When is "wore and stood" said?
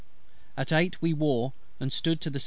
1.13-2.21